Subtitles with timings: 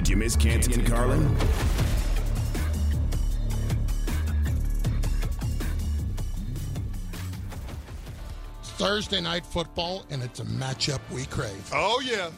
[0.00, 1.36] Did you miss Canty and Carlin?
[8.62, 11.70] Thursday night football, and it's a matchup we crave.
[11.74, 12.30] Oh yeah.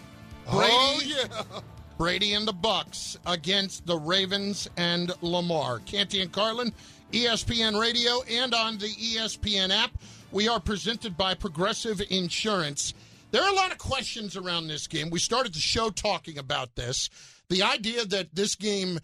[0.48, 1.61] Oh, Brady, oh yeah.
[1.98, 5.79] Brady and the Bucks against the Ravens and Lamar.
[5.87, 6.73] Canty and Carlin,
[7.12, 9.92] ESPN Radio, and on the ESPN app.
[10.33, 12.92] We are presented by Progressive Insurance.
[13.31, 15.11] There are a lot of questions around this game.
[15.11, 17.09] We started the show talking about this.
[17.52, 18.98] The idea that this game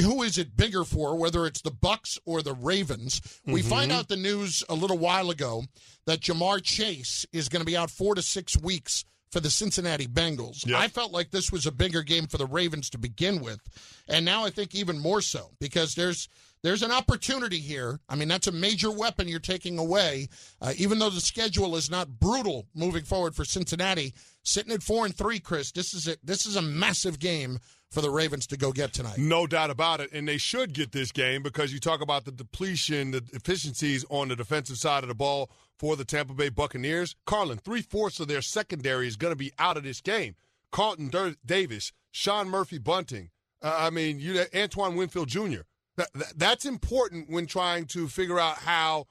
[0.00, 3.70] who is it bigger for whether it's the bucks or the ravens we Mm-hmm.
[3.70, 5.62] find out the news a little while ago
[6.06, 10.06] that Ja'Marr Chase is going to be out four to six weeks for the cincinnati
[10.06, 10.66] bengals.
[10.66, 10.78] Yep.
[10.78, 13.60] i felt like this was a bigger game for the ravens to begin with.
[14.06, 16.28] And now i think even more so because there's
[16.62, 17.98] there's an opportunity here.
[18.08, 20.28] I mean that's a major weapon you're taking away
[20.60, 24.14] uh, even though the schedule is not brutal moving forward for cincinnati.
[24.44, 27.58] Sitting at four and three chris this is a this is a massive game
[27.92, 30.10] for the ravens to go get tonight No doubt about it.
[30.12, 34.28] And they should get this game because you talk about the depletion, the efficiencies on
[34.28, 37.14] the defensive side of the ball for the Tampa Bay Buccaneers.
[37.26, 40.34] Carlin, three fourths of their secondary is going to be out of this game.
[40.70, 43.28] Carlton Dur- Davis, Sean Murphy Bunting,
[43.62, 45.60] uh, I mean, you Antoine Winfield Jr.
[45.96, 49.06] That, that- that's important when trying to figure out how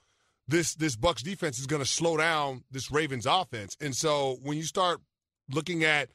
[0.48, 3.78] this this Bucks defense is going to slow down this Ravens offense.
[3.80, 5.00] And so when you start
[5.50, 6.10] looking at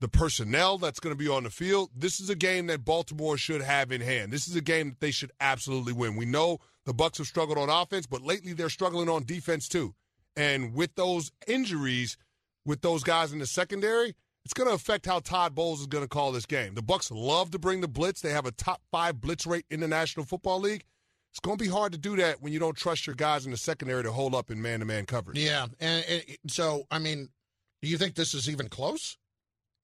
[0.00, 1.90] the personnel that's going to be on the field.
[1.96, 4.32] This is a game that Baltimore should have in hand.
[4.32, 6.16] This is a game that they should absolutely win.
[6.16, 9.94] We know the Bucks have struggled on offense, but lately they're struggling on defense too.
[10.36, 12.18] And with those injuries,
[12.66, 14.14] with those guys in the secondary,
[14.44, 16.74] it's going to affect how Todd Bowles is going to call this game.
[16.74, 18.20] The Bucks love to bring the blitz.
[18.20, 20.84] They have a top 5 blitz rate in the National Football League.
[21.32, 23.50] It's going to be hard to do that when you don't trust your guys in
[23.50, 25.38] the secondary to hold up in man-to-man coverage.
[25.38, 27.28] Yeah, and, and so I mean,
[27.82, 29.18] do you think this is even close?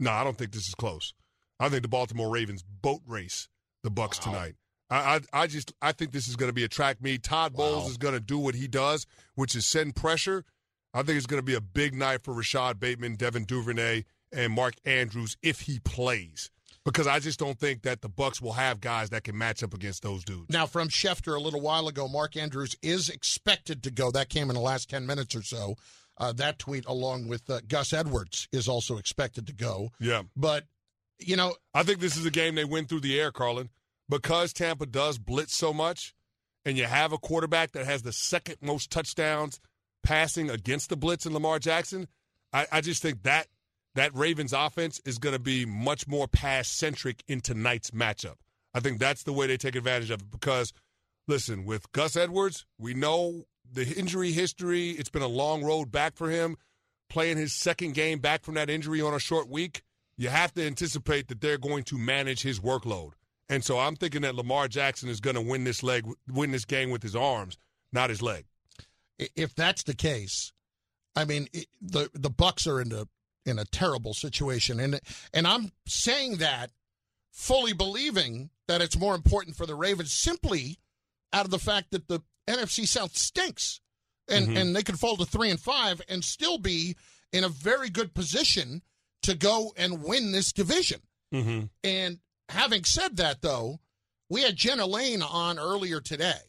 [0.02, 1.14] No, I don't think this is close.
[1.60, 3.48] I think the Baltimore Ravens boat race
[3.84, 4.32] the Bucks Wow.
[4.32, 4.54] tonight.
[4.90, 4.96] I,
[5.32, 7.22] I I just I think this is going to be a track meet.
[7.22, 7.90] Todd Bowles Wow.
[7.90, 10.44] is going to do what he does, which is send pressure.
[10.92, 14.52] I think it's going to be a big night for Rashad Bateman, Devin Duvernay, and
[14.52, 16.50] Mark Andrews if he plays.
[16.84, 19.72] Because I just don't think that the Bucks will have guys that can match up
[19.72, 20.50] against those dudes.
[20.50, 24.10] Now, from Schefter a little while ago, Mark Andrews is expected to go.
[24.10, 25.76] That came in the last ten minutes or so.
[26.18, 29.90] Uh, that tweet, along with uh, Gus Edwards, is also expected to go.
[29.98, 30.22] Yeah.
[30.36, 30.64] But
[31.18, 33.70] you know, I think this is a game they win through the air, Carlin,
[34.08, 36.14] because Tampa does blitz so much,
[36.64, 39.60] and you have a quarterback that has the second most touchdowns
[40.02, 42.08] passing against the blitz in Lamar Jackson.
[42.52, 43.46] I, I just think that
[43.94, 48.36] that Ravens offense is going to be much more pass centric in tonight's matchup.
[48.74, 50.72] I think that's the way they take advantage of it because,
[51.28, 54.90] listen, with Gus Edwards, we know the injury history.
[54.90, 56.56] It's been a long road back for him.
[57.08, 59.82] Playing his second game back from that injury on a short week,
[60.16, 63.12] you have to anticipate that they're going to manage his workload.
[63.48, 66.64] And so I'm thinking that Lamar Jackson is going to win this leg, win this
[66.64, 67.58] game with his arms,
[67.92, 68.46] not his leg.
[69.18, 70.52] if that's the case,
[71.14, 71.48] I mean,
[71.80, 73.06] the the Bucks are in a
[73.44, 75.00] in a terrible situation, and
[75.34, 76.70] and I'm saying that
[77.30, 80.78] fully believing that it's more important for the Ravens simply
[81.32, 83.80] out of the fact that the NFC South stinks,
[84.28, 84.56] and Mhm.
[84.60, 86.96] and they could fall to three and five and still be
[87.32, 88.82] in a very good position
[89.22, 91.00] to go and win this division.
[91.32, 91.66] Mm-hmm.
[91.84, 93.80] And having said that, though,
[94.28, 96.40] we had Jenna Laine on earlier today.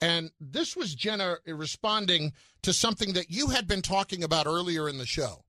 [0.00, 2.32] And this was Jenna responding
[2.62, 5.44] to something that you had been talking about earlier in the show.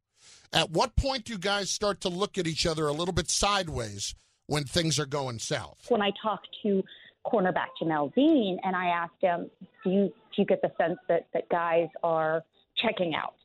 [0.52, 3.30] At what point do you guys start to look at each other a little bit
[3.30, 4.16] sideways
[4.48, 5.86] when things are going south?
[5.90, 6.84] when I talk to
[7.32, 9.50] cornerback Jamel Dean and I asked him,
[9.84, 12.44] do you, do you get the sense that, that guys are
[12.78, 13.36] checking out?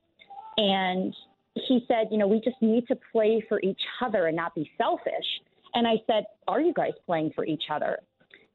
[0.57, 1.15] And
[1.55, 4.71] he said, you know, we just need to play for each other and not be
[4.79, 5.27] selfish.
[5.75, 7.99] And I said, are you guys playing for each other?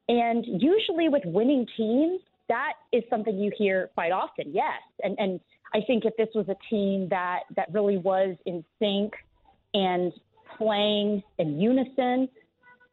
[0.08, 4.80] And usually with winning teams, that is something you hear quite often, yes.
[5.02, 5.40] And, and
[5.72, 9.12] I think if this was a team that, that really was in sync
[9.72, 10.12] and
[10.58, 12.28] playing in unison,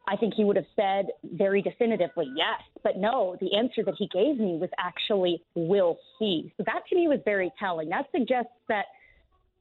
[0.08, 2.62] I think he would have said very definitively yes.
[2.82, 6.50] But no, the answer that he gave me was actually we'll see.
[6.56, 7.90] So that to me was very telling.
[7.90, 8.86] That suggests that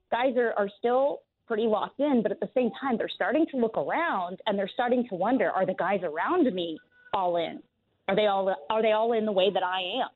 [0.10, 3.58] guys are, are still pretty locked in, but at the same time, they're starting to
[3.58, 6.78] look around and they're starting to wonder: Are the guys around me
[7.14, 7.62] all in?
[8.08, 10.10] Are they all are they all in the way that I am?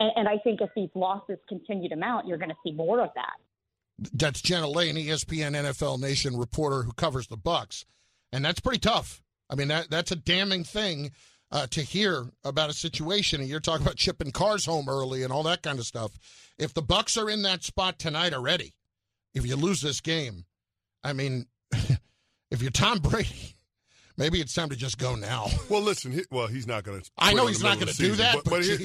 [0.00, 3.00] And, and I think if these losses continue to mount, you're going to see more
[3.00, 3.36] of that.
[4.12, 7.86] That's Jenna Laine, ESPN NFL Nation reporter who covers the Bucks,
[8.32, 9.22] and that's pretty tough.
[9.52, 11.10] I mean, that that's a damning thing
[11.50, 13.40] uh, to hear about a situation.
[13.40, 16.12] And you're talking about shipping cars home early and all that kind of stuff.
[16.58, 18.72] If the Bucks are in that spot tonight already,
[19.34, 20.46] if you lose this game,
[21.04, 21.48] I mean,
[22.50, 23.56] if you're Tom Brady,
[24.16, 25.48] maybe it's time to just go now.
[25.68, 26.12] Well, listen.
[26.12, 27.10] He, well, he's not going to.
[27.18, 28.78] I know he's not going to do that, but, but, but, here-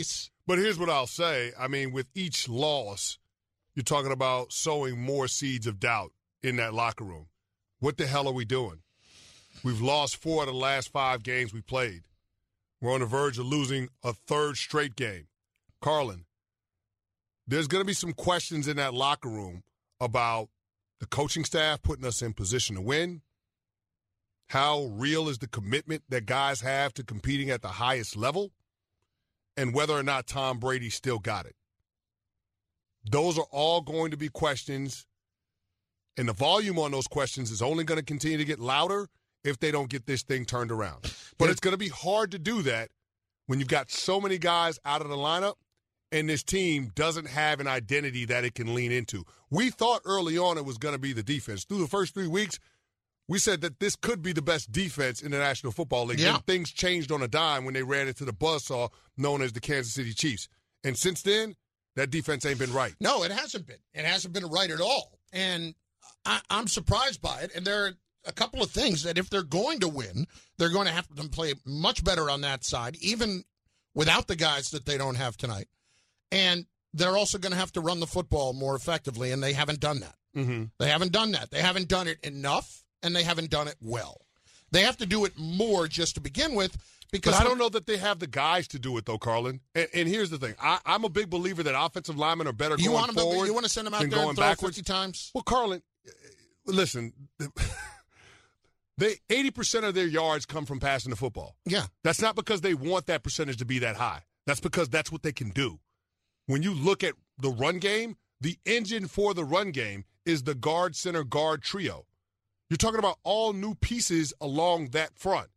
[0.45, 1.53] but here's what I'll say.
[1.57, 3.17] I mean, with each loss,
[3.73, 6.11] you're talking about sowing more seeds of doubt
[6.43, 7.27] in that locker room.
[7.79, 8.79] What the hell are we doing?
[9.63, 12.03] We've lost four of the last five games we played.
[12.79, 15.27] We're on the verge of losing a third straight game.
[15.81, 16.25] Carlin,
[17.47, 19.63] there's going to be some questions in that locker room
[19.99, 20.49] about
[20.99, 23.21] the coaching staff putting us in position to win.
[24.49, 28.51] How real is the commitment that guys have to competing at the highest level?
[29.55, 31.55] And whether or not Tom Brady still got it.
[33.09, 35.07] Those are all going to be questions.
[36.15, 39.09] And the volume on those questions is only going to continue to get louder
[39.43, 41.13] if they don't get this thing turned around.
[41.37, 42.89] But it's going to be hard to do that
[43.45, 45.55] when you've got so many guys out of the lineup
[46.11, 49.25] and this team doesn't have an identity that it can lean into.
[49.49, 51.65] We thought early on it was going to be the defense.
[51.65, 52.59] Through the first three weeks,
[53.27, 56.19] we said that this could be the best defense in the National Football League.
[56.19, 56.37] Yeah.
[56.47, 59.93] Things changed on a dime when they ran into the buzzsaw known as the Kansas
[59.93, 60.47] City Chiefs.
[60.83, 61.55] And since then,
[61.97, 62.93] that defense ain't been right.
[63.01, 63.79] No, it hasn't been.
[63.93, 65.19] It hasn't been right at all.
[65.33, 65.73] And
[66.25, 67.51] I, I'm surprised by it.
[67.53, 67.93] And there are
[68.27, 70.27] a couple of things that if they're going to win,
[70.57, 73.43] they're going to have to play much better on that side, even
[73.93, 75.67] without the guys that they don't have tonight.
[76.31, 79.79] And they're also going to have to run the football more effectively, and they haven't
[79.79, 80.15] done that.
[80.35, 80.63] Mm-hmm.
[80.79, 81.51] They haven't done that.
[81.51, 84.21] They haven't done it enough, and they haven't done it well.
[84.71, 86.77] They have to do it more just to begin with
[87.11, 89.61] because But I don't know that they have the guys to do it, though, Carlin.
[89.73, 92.75] And, and here's the thing: I, I'm a big believer that offensive linemen are better
[92.77, 93.23] You going want them?
[93.23, 93.45] forward.
[93.45, 94.75] You want to send them out than there going and throw backwards.
[94.75, 95.31] fifty times?
[95.33, 96.11] Well, Carlin, uh,
[96.65, 97.13] listen,
[98.97, 101.55] they 80% of their yards come from passing the football.
[101.65, 101.85] Yeah.
[102.03, 104.23] That's not because they want that percentage to be that high.
[104.45, 105.79] That's because that's what they can do.
[106.47, 110.55] When you look at the run game, the engine for the run game is the
[110.55, 112.05] guard center guard trio.
[112.69, 115.49] You're talking about all new pieces along that front.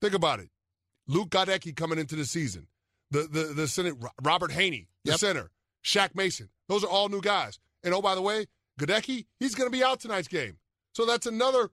[0.00, 0.48] Think about it.
[1.06, 2.66] Luke Goedeke coming into the season.
[3.10, 5.20] The the the center Robert Hainsey, the Yep.
[5.20, 5.50] center.
[5.84, 6.50] Shaq Mason.
[6.68, 7.58] Those are all new guys.
[7.82, 8.46] And oh by the way,
[8.78, 10.58] Goedeke, he's going to be out tonight's game.
[10.94, 11.70] So that's another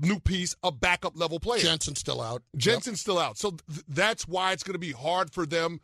[0.00, 1.60] new piece, a backup level player.
[1.60, 2.42] Jensen's still out.
[2.56, 3.38] Jensen's still out.
[3.38, 5.80] So th- that's why it's going to be hard for them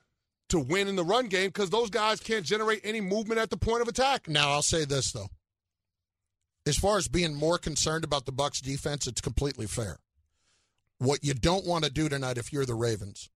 [0.49, 3.57] to win in the run game because those guys can't generate any movement at the
[3.57, 4.29] point of attack.
[4.29, 5.29] Now I'll say this though.
[6.67, 9.99] As far as being more concerned about the Bucks defense, it's completely fair.
[10.99, 13.31] What you don't want to do tonight if you're the Ravens,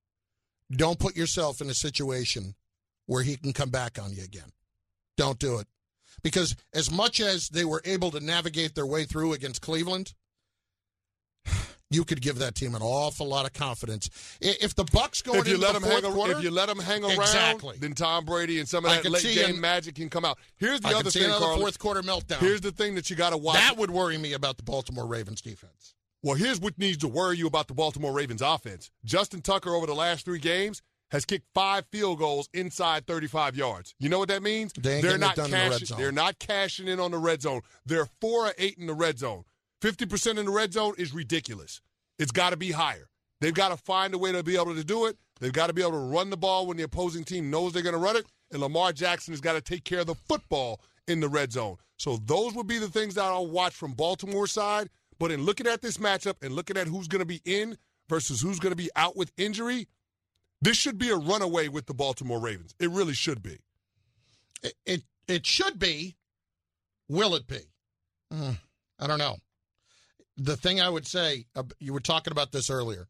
[0.71, 2.55] don't put yourself in a situation
[3.07, 4.53] where he can come back on you again.
[5.17, 5.67] Don't do it.
[6.23, 10.15] Because as much as they were able to navigate their way through against Cleveland,
[11.91, 14.11] you could give that team an awful lot of confidence.
[14.41, 16.79] If the Bucks you into let the them hang, fourth quarter, if you let them
[16.81, 17.77] hang around, Exactly.
[17.79, 20.39] then Tom Brady and some of that late game him- magic can come out.
[20.57, 21.59] Here's the I other thing, Carl.
[21.59, 22.39] fourth quarter meltdown.
[22.39, 23.55] Here's the thing that you got to watch.
[23.57, 25.95] that would worry me about the Baltimore Ravens defense.
[26.23, 28.91] Well, here's what needs to worry you about the Baltimore Ravens offense.
[29.05, 33.95] Justin Tucker over the last three games has kicked five field goals inside 35 yards.
[34.01, 34.73] You know what that means?
[34.77, 35.87] They are not done in the red cashing.
[35.87, 35.99] zone.
[36.01, 37.61] They're not cashing in on the red zone.
[37.85, 39.45] They're four or eight in the red zone.
[39.83, 41.81] 50% in the red zone is ridiculous.
[42.19, 43.09] It's got to be higher.
[43.41, 45.17] They've got to find a way to be able to do it.
[45.41, 47.83] They've got to be able to run the ball when the opposing team knows they're
[47.83, 48.27] going to run it.
[48.51, 51.77] And Lamar Jackson has got to take care of the football in the red zone.
[51.99, 54.89] So those would be the things that I'll watch from Baltimore side.
[55.19, 57.77] But in looking at this matchup and looking at who's going to be in
[58.09, 59.89] versus who's going to be out with injury,
[60.61, 62.75] this should be a runaway with the Baltimore Ravens.
[62.79, 63.59] It really should be.
[64.63, 66.17] It it, it should be.
[67.09, 67.61] Will it be?
[68.33, 68.59] Mm,
[68.99, 69.37] I don't know.
[70.37, 73.09] The thing I would say, uh, you were talking about this earlier.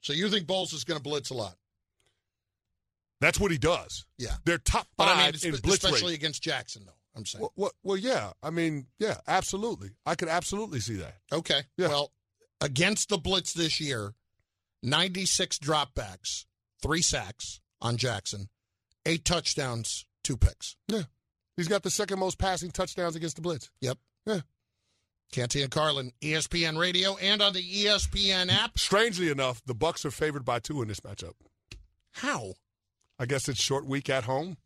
[0.00, 1.56] So you think Bowles is going to blitz a lot?
[3.20, 4.04] That's what he does.
[4.16, 4.34] Yeah.
[4.44, 6.92] They're top But five I mean, in espe- blitz especially against Jackson, though.
[7.16, 7.42] I'm saying.
[7.42, 8.30] Well, well, well, yeah.
[8.42, 9.90] I mean, yeah, absolutely.
[10.06, 11.16] I could absolutely see that.
[11.32, 11.62] Okay.
[11.76, 11.88] Yeah.
[11.88, 12.12] Well,
[12.60, 14.14] against the blitz this year,
[14.84, 16.44] 96 dropbacks,
[16.80, 18.48] three sacks on Jackson,
[19.04, 20.76] eight touchdowns, two picks.
[20.86, 21.02] Yeah.
[21.56, 23.68] He's got the second most passing touchdowns against the blitz.
[23.80, 23.98] Yep.
[24.26, 24.40] Yeah.
[25.32, 28.78] Canty and Carlin, ESPN Radio, and on the ESPN app.
[28.78, 31.34] Strangely enough, the Bucks are favored by two in this matchup.
[32.12, 32.54] How?
[33.18, 34.56] I guess it's short week at home.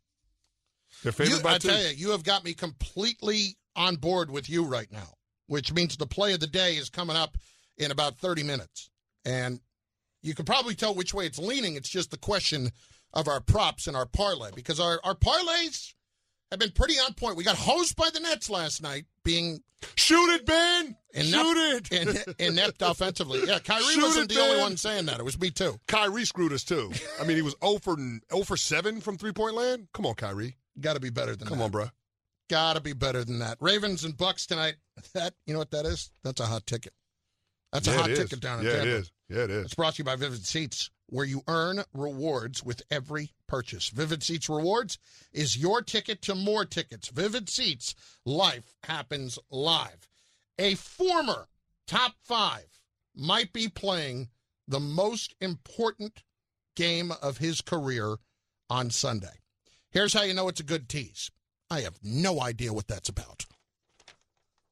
[1.03, 1.67] They're favored You, by I two.
[1.69, 5.13] tell you, you have got me completely on board with you right now.
[5.47, 7.37] which means the play of the day is coming up
[7.77, 8.89] in about 30 minutes.
[9.25, 9.59] And
[10.21, 11.75] you can probably tell which way it's leaning.
[11.75, 12.69] It's just the question
[13.13, 15.93] of our props and our parlay because our, our parlays
[16.53, 17.35] have been pretty on point.
[17.35, 19.59] We got hosed by the Nets last night, being
[19.95, 20.95] shoot it, Ben.
[21.13, 22.35] Inept, shoot it.
[22.39, 23.41] inept offensively.
[23.45, 24.49] Yeah, Kyrie shoot wasn't it, the ben.
[24.49, 25.19] only one saying that.
[25.19, 25.79] It was me too.
[25.87, 26.91] Kyrie screwed us too.
[27.19, 29.87] I mean, he was 0 for 0 for 7 from three point land.
[29.93, 30.57] Come on, Kyrie.
[30.79, 31.49] Got to be better than that.
[31.49, 31.65] Come that.
[31.65, 31.85] on, bro.
[32.49, 33.57] Got to be better than that.
[33.59, 34.75] Ravens and Bucks tonight.
[35.15, 36.11] That you know what that is?
[36.23, 36.93] That's a hot ticket.
[37.71, 38.87] That's yeah, a hot ticket down in yeah, Tampa.
[38.87, 39.11] Yeah, it is.
[39.29, 39.65] Yeah, it is.
[39.65, 43.89] It's brought to you by Vivid Seats, where you earn rewards with every purchase.
[43.89, 44.97] Vivid Seats Rewards
[45.31, 47.09] is your ticket to more tickets.
[47.09, 50.09] Vivid Seats, life happens live.
[50.59, 51.47] A former
[51.87, 52.79] top five
[53.15, 54.29] might be playing
[54.67, 56.23] the most important
[56.75, 58.15] game of his career
[58.69, 59.39] on Sunday.
[59.91, 61.29] Here's how you know it's a good tease.
[61.69, 63.45] I have no idea what that's about.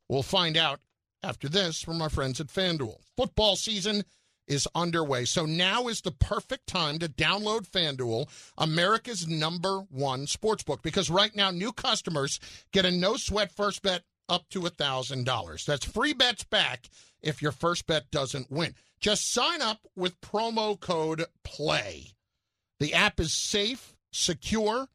[0.10, 0.80] We'll find out
[1.24, 2.98] after this from our friends at FanDuel.
[3.16, 4.04] Football season
[4.52, 8.28] is underway, so now is the perfect time to download FanDuel,
[8.58, 12.38] America's number one sportsbook, because right now new customers
[12.74, 15.66] get a no sweat first bet up to $1,000.
[15.66, 16.90] That's free bets back
[17.22, 18.76] if your first bet doesn't win.
[19.00, 22.08] Just sign up with promo code PLAY.
[22.82, 24.88] The app is safe, secure,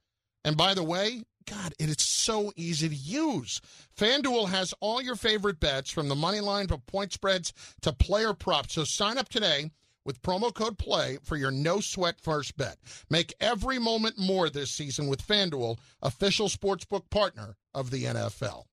[0.45, 3.61] and by the way, God, it is so easy to use.
[3.97, 8.35] FanDuel has all your favorite bets from the money line to point spreads to player
[8.35, 8.75] props.
[8.75, 9.71] So sign up today
[10.05, 12.79] with promo code PLAY for your no sweat first bet.
[13.11, 18.65] Make every moment more this season with FanDuel, official sportsbook partner of the NFL.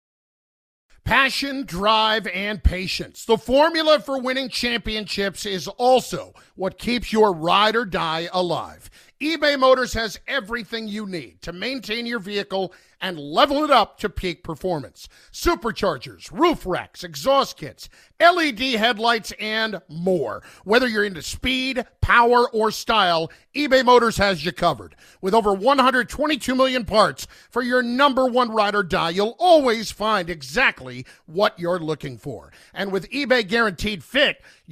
[1.03, 3.25] Passion, drive, and patience.
[3.25, 8.89] The formula for winning championships is also what keeps your ride or die alive
[9.21, 14.09] eBay Motors has everything you need to maintain your vehicle and level it up to
[14.09, 15.07] peak performance.
[15.31, 17.89] Superchargers, roof racks, exhaust kits,
[18.19, 20.41] LED headlights, and more.
[20.63, 24.95] Whether you're into speed, power, or style, eBay Motors has you covered.
[25.21, 30.29] With over 122 million parts for your number one ride or die, you'll always find
[30.29, 32.51] exactly what you're looking for.
[32.73, 34.41] And with eBay Guaranteed Fit,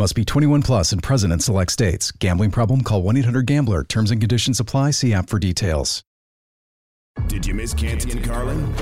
[0.00, 2.10] Must be 21 plus and present in select states.
[2.10, 2.80] Gambling problem?
[2.80, 3.84] Call 1 800 GAMBLER.
[3.84, 4.92] Terms and conditions apply.
[4.92, 6.02] See app for details.
[7.26, 8.74] Did you miss Canty and Carlin?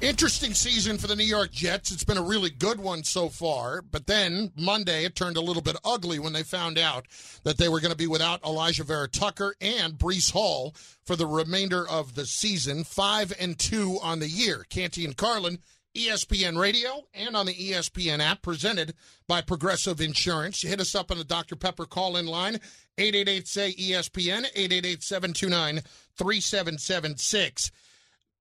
[0.00, 1.90] Interesting season for the New York Jets.
[1.90, 3.82] It's been a really good one so far.
[3.82, 7.06] But then Monday, it turned a little bit ugly when they found out
[7.42, 10.72] that they were going to be without Alijah Vera Tucker and Breece Hall
[11.04, 12.84] for the remainder of the season.
[12.84, 14.64] Five and two on the year.
[14.70, 15.58] Canty and Carlin,
[15.96, 18.94] ESPN Radio, and on the ESPN app, presented
[19.26, 20.62] by Progressive Insurance.
[20.62, 21.56] You hit us up on the Dr.
[21.56, 22.60] Pepper call in line,
[22.98, 25.82] 888 say ESPN, 888 729
[26.16, 27.72] 3776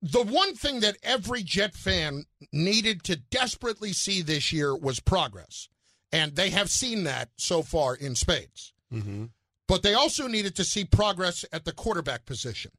[0.02, 5.70] the one thing that every Jet fan needed to desperately see this year was progress.
[6.12, 8.74] And they have seen that so far in spades.
[8.94, 9.26] Mm-hmm.
[9.68, 12.72] But they also needed to see progress at the quarterback position.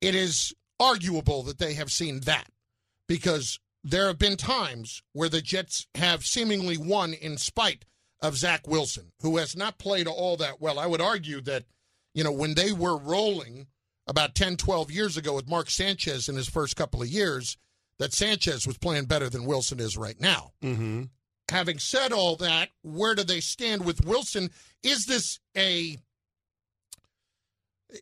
[0.00, 2.48] It is arguable that they have seen that
[3.06, 7.86] because there have been times where the Jets have seemingly won in spite
[8.20, 10.78] of Zach Wilson, who has not played all that well.
[10.78, 11.64] I would argue that,
[12.14, 13.68] you know, when they were rolling
[14.10, 17.56] about 10, 12 years ago with Mark Sanchez in his first couple of years
[18.00, 20.50] that Sanchez was playing better than Wilson is right now.
[20.64, 21.04] Mm-hmm.
[21.48, 24.50] Having said all that, where do they stand with Wilson?
[24.82, 25.96] Is this a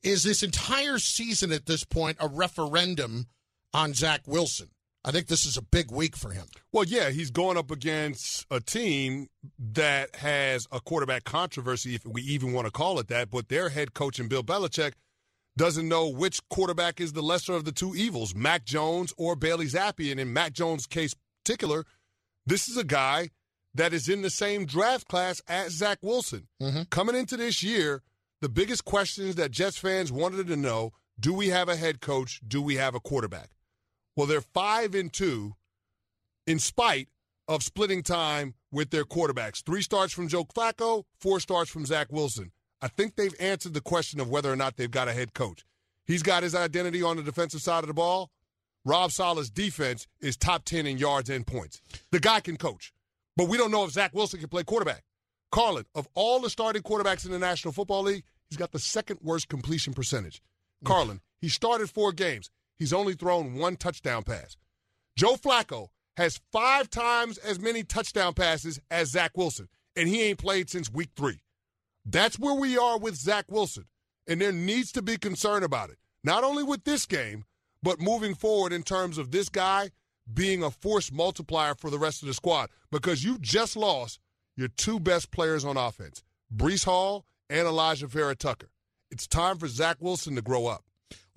[0.02, 3.26] is this entire season at this point a referendum
[3.74, 4.68] on Zach Wilson?
[5.04, 6.46] I think this is a big week for him.
[6.72, 12.22] Well, yeah, he's going up against a team that has a quarterback controversy, if we
[12.22, 13.30] even want to call it that.
[13.30, 14.92] But their head coach and Bill Belichick
[15.58, 19.66] doesn't know which quarterback is the lesser of the two evils, Mac Jones or Bailey
[19.66, 20.10] Zappe.
[20.10, 21.84] And in Mac Jones' case particular,
[22.46, 23.28] this is a guy
[23.74, 26.48] that is in the same draft class as Zach Wilson.
[26.62, 26.82] Mm-hmm.
[26.90, 28.02] Coming into this year,
[28.40, 32.40] the biggest questions that Jets fans wanted to know do we have a head coach?
[32.46, 33.50] Do we have a quarterback?
[34.16, 35.54] Well, they're five and two
[36.46, 37.08] in spite
[37.48, 39.64] of splitting time with their quarterbacks.
[39.64, 42.52] Three starts from Joe Flacco, four starts from Zach Wilson.
[42.80, 45.64] I think they've answered the question of whether or not they've got a head coach.
[46.04, 48.30] He's got his identity on the defensive side of the ball.
[48.84, 51.80] Rob Saleh's defense is top 10 in yards and points.
[52.12, 52.92] The guy can coach,
[53.36, 55.04] but we don't know if Zach Wilson can play quarterback.
[55.50, 59.18] Carlin, of all the starting quarterbacks in the National Football League, he's got the second
[59.22, 60.40] worst completion percentage.
[60.84, 62.50] Carlin, he started four games.
[62.78, 64.56] He's only thrown one touchdown pass.
[65.16, 70.38] Joe Flacco has five times as many touchdown passes as Zach Wilson, and he ain't
[70.38, 71.40] played since week three.
[72.10, 73.84] That's where we are with Zach Wilson,
[74.26, 75.98] and there needs to be concern about it.
[76.24, 77.44] Not only with this game,
[77.82, 79.90] but moving forward in terms of this guy
[80.32, 84.20] being a force multiplier for the rest of the squad because you just lost
[84.56, 86.22] your two best players on offense,
[86.54, 88.70] Breece Hall and Alijah Vera Tucker.
[89.10, 90.84] It's time for Zach Wilson to grow up.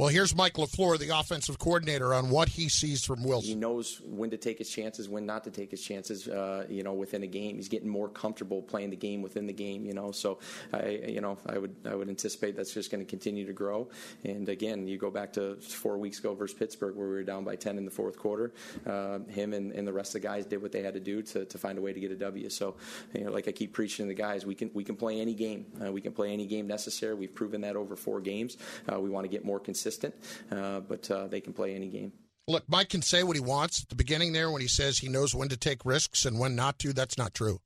[0.01, 3.49] Well, here's Mike LaFleur, the offensive coordinator, on what he sees from Wilson.
[3.49, 6.27] He knows when to take his chances, when not to take his chances.
[6.27, 9.53] Uh, you know, within a game, he's getting more comfortable playing the game within the
[9.53, 9.85] game.
[9.85, 10.39] You know, so
[10.73, 13.89] I, you know, I would, I would anticipate that's just going to continue to grow.
[14.23, 17.43] And again, you go back to four weeks ago versus Pittsburgh, where we were down
[17.43, 18.53] by ten in the fourth quarter.
[18.87, 21.21] Uh, him and, and the rest of the guys did what they had to do
[21.21, 22.49] to, to find a way to get a W.
[22.49, 22.73] So,
[23.13, 25.35] you know, like I keep preaching to the guys, we can, we can play any
[25.35, 25.67] game.
[25.79, 27.13] Uh, we can play any game necessary.
[27.13, 28.57] We've proven that over four games.
[28.91, 29.90] Uh, we want to get more consistent,
[30.51, 32.11] uh, but uh, they can play any game.
[32.47, 35.07] Look, Mike can say what he wants at the beginning there when he says he
[35.07, 36.91] knows when to take risks and when not to.
[36.93, 37.59] That's not true.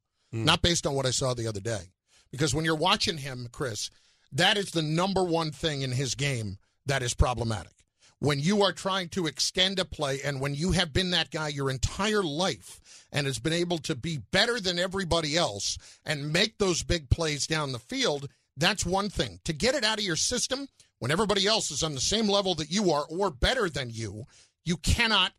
[0.44, 1.91] Not based on what I saw the other day.
[2.29, 3.89] Because when you're watching him, Chris,
[4.32, 7.72] that is the number one thing in his game that is problematic.
[8.20, 11.50] When you are trying to extend a play and when you have been that guy
[11.50, 16.58] your entire life and has been able to be better than everybody else and make
[16.58, 18.27] those big plays down the field,
[18.58, 19.39] that's one thing.
[19.46, 20.67] To get it out of your system
[21.00, 24.25] when everybody else is on the same level that you are or better than you,
[24.64, 25.34] you cannot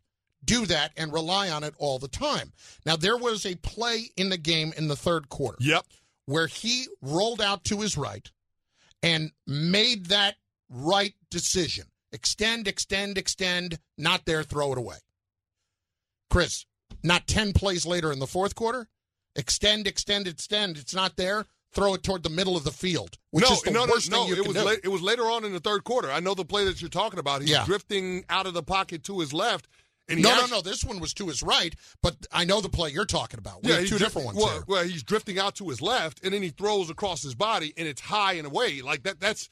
[0.45, 2.53] do that and rely on it all the time.
[2.85, 5.85] Now, there was a play in the game in the third quarter Yep.
[6.25, 8.29] where he rolled out to his right
[9.01, 10.35] and made that
[10.69, 11.85] right decision.
[12.11, 14.97] Extend, extend, extend, not there, throw it away.
[16.29, 16.65] Chris,
[17.03, 18.87] not 10 plays later in the fourth quarter,
[19.35, 21.45] extend, extend, extend, it's not there,
[21.77, 24.09] throw it toward the middle of the field, which no, is the no, no, worst
[24.09, 24.17] no.
[24.25, 24.63] thing you it can was do.
[24.65, 26.11] la- it was later on in the third quarter.
[26.11, 27.41] I know the play that you're talking about.
[27.41, 27.65] He's Yeah.
[27.65, 29.67] drifting out of the pocket to his left,
[30.09, 30.61] and no, actu- no, no.
[30.61, 33.63] This one was to his right, but I know the play you're talking about.
[33.63, 36.41] We have two different ones well, well, he's drifting out to his left, and then
[36.41, 38.81] he throws across his body, and it's high and away.
[38.81, 39.19] Like that.
[39.19, 39.49] That's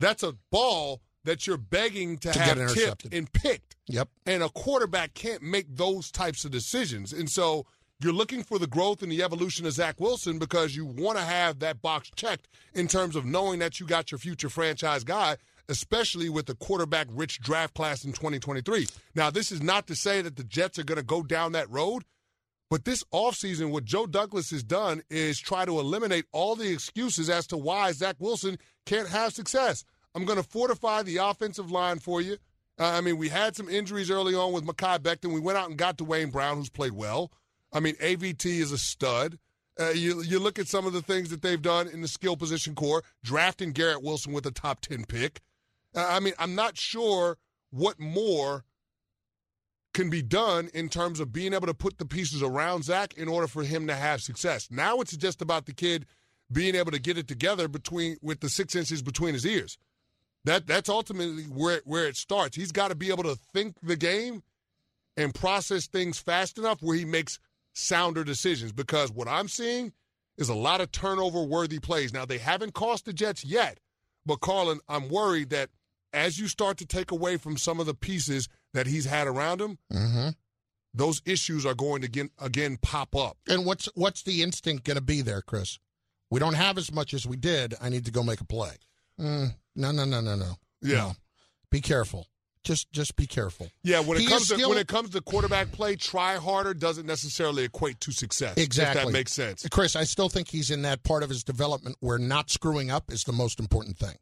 [0.00, 3.76] that's a ball that you're begging to, To have get tipped and picked.
[3.86, 4.08] Yep.
[4.24, 7.12] And a quarterback can't make those types of decisions.
[7.12, 7.66] And so
[8.00, 11.24] you're looking for the growth and the evolution of Zach Wilson because you want to
[11.24, 15.36] have that box checked in terms of knowing that you got your future franchise guy,
[15.68, 18.86] especially with the quarterback rich draft class in 2023.
[19.14, 21.70] Now, this is not to say that the Jets are going to go down that
[21.70, 22.04] road.
[22.70, 27.28] But this offseason, what Joe Douglas has done is try to eliminate all the excuses
[27.28, 29.84] as to why Zach Wilson can't have success.
[30.14, 32.36] I'm going to fortify the offensive line for you.
[32.78, 35.34] Uh, I mean, we had some injuries early on with Mekhi Becton.
[35.34, 37.32] We went out and got Duane Brown, who's played well.
[37.72, 39.38] I mean, AVT is a stud.
[39.78, 42.36] Uh, you, you look at some of the things that they've done in the skill
[42.36, 45.40] position core, drafting Garrett Wilson with a top 10 pick.
[45.94, 47.38] Uh, I mean, I'm not sure
[47.70, 48.64] what more
[49.92, 53.28] can be done in terms of being able to put the pieces around Zach in
[53.28, 54.68] order for him to have success.
[54.70, 56.06] Now it's just about the kid
[56.52, 59.78] being able to get it together between with the six inches between his ears.
[60.44, 62.56] That that's ultimately where where it starts.
[62.56, 64.42] He's got to be able to think the game
[65.16, 67.38] and process things fast enough where he makes
[67.74, 68.72] sounder decisions.
[68.72, 69.92] Because what I'm seeing
[70.38, 72.12] is a lot of turnover worthy plays.
[72.12, 73.78] Now they haven't cost the Jets yet,
[74.26, 75.70] but Carlin, I'm worried that
[76.12, 79.60] as you start to take away from some of the pieces that he's had around
[79.60, 80.28] him, Mm-hmm.
[80.94, 83.36] those issues are going to again, again pop up.
[83.48, 85.78] And what's what's the instinct going to be there, Chris?
[86.30, 87.74] We don't have as much as we did.
[87.80, 88.74] I need to go make a play.
[89.20, 90.52] Mm, no, no, no, no, no.
[90.80, 90.96] Yeah.
[90.96, 91.12] No.
[91.70, 92.26] Be careful.
[92.62, 93.70] Just just be careful.
[93.82, 96.74] Yeah, when it He comes to still- when it comes to quarterback play, try harder
[96.74, 98.58] doesn't necessarily equate to success.
[98.58, 99.00] Exactly.
[99.00, 99.66] If that makes sense.
[99.70, 103.10] Chris, I still think he's in that part of his development where not screwing up
[103.10, 104.16] is the most important thing.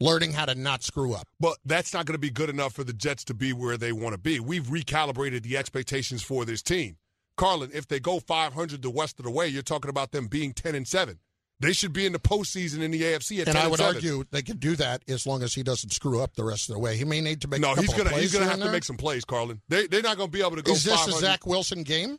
[0.00, 1.28] Learning how to not screw up.
[1.38, 3.92] But that's not going to be good enough for the Jets to be where they
[3.92, 4.40] want to be.
[4.40, 6.96] We've recalibrated the expectations for this team.
[7.36, 10.52] Carlin, if they go 500 the west of the way, you're talking about them being
[10.52, 11.18] 10 and 7.
[11.62, 13.94] They should be in the postseason in the AFC at And 10 I would 7.
[13.96, 16.74] argue they can do that as long as he doesn't screw up the rest of
[16.74, 16.96] the way.
[16.96, 18.72] He may need to make no, he's gonna he's gonna have and to there.
[18.72, 19.60] make some plays, Carlin.
[19.68, 20.72] They they're not gonna be able to go.
[20.72, 22.18] Is this a Zach Wilson game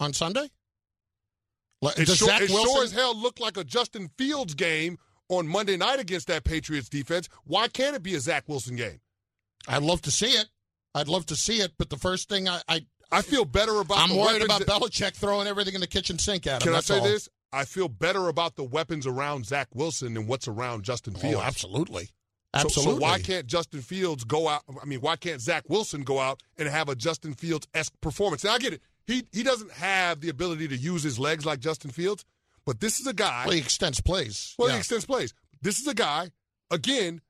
[0.00, 0.50] on Sunday?
[1.82, 4.98] It, Does sure, Zach it sure Wilson- as hell looked like a Justin Fields game
[5.28, 7.28] on Monday night against that Patriots defense.
[7.44, 9.00] Why can't it be a Zach Wilson game?
[9.68, 10.46] I'd love to see it.
[10.94, 13.98] I'd love to see it, but the first thing I, I I feel better about.
[13.98, 16.68] I'm worried about that- Belichick throwing everything in the kitchen sink at him.
[16.68, 17.04] Can I say all.
[17.04, 17.28] this?
[17.54, 21.36] I feel better about the weapons around Zach Wilson than what's around Justin oh, Fields.
[21.36, 22.04] Oh, absolutely.
[22.04, 22.10] So-
[22.54, 22.94] Absolutely.
[22.94, 24.62] So, why can't Justin Fields go out?
[24.80, 28.44] I mean, why can't Zach Wilson go out and have a Justin Fields esque performance?
[28.44, 28.80] Now I get it.
[29.08, 32.24] He he doesn't have the ability to use his legs like Justin Fields,
[32.64, 33.42] but this is a guy.
[33.46, 34.54] Well, he extends plays.
[34.56, 34.74] Well, Yeah.
[34.74, 35.34] he extends plays.
[35.62, 36.30] This is a guy,
[36.70, 37.22] again,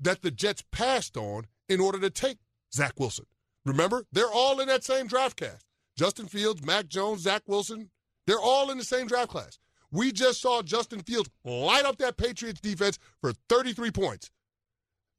[0.00, 2.38] that the Jets passed on in order to take
[2.72, 3.26] Zach Wilson.
[3.66, 5.66] Remember, they're all in that same draft cast.
[5.94, 7.90] Justin Fields, Mac Jones, Zach Wilson,
[8.26, 9.58] they're all in the same draft class.
[9.92, 14.30] We just saw Justin Fields light up that Patriots defense for 33 points.